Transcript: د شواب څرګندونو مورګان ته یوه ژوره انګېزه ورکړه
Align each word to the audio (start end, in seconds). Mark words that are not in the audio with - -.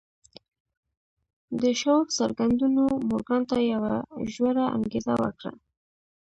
د 1.61 1.63
شواب 1.79 2.07
څرګندونو 2.19 2.83
مورګان 3.09 3.41
ته 3.49 3.57
یوه 3.73 3.95
ژوره 4.33 4.65
انګېزه 4.77 5.13
ورکړه 5.21 5.51